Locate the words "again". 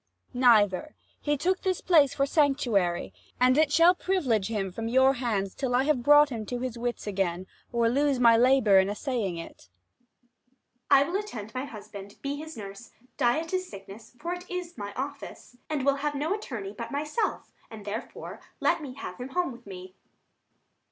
7.05-7.45